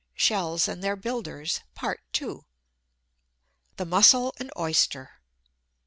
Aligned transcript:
SHELLS 0.15 0.67
AND 0.67 0.83
THEIR 0.83 0.95
BUILDERS 0.95 1.61
(2) 2.13 2.43
THE 3.75 3.85
MUSSEL 3.85 4.33
AND 4.39 4.51
OYSTER. 4.57 5.19